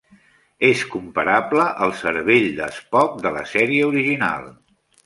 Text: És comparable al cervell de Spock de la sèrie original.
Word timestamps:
És 0.69 0.81
comparable 0.93 1.67
al 1.89 1.95
cervell 2.01 2.49
de 2.63 2.73
Spock 2.81 3.25
de 3.29 3.35
la 3.39 3.47
sèrie 3.57 3.89
original. 3.93 4.53